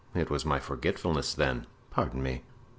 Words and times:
It 0.15 0.31
was 0.31 0.47
my 0.47 0.59
forgetfulness 0.59 1.35
then; 1.35 1.67
pardon 1.91 2.23
me." 2.23 2.41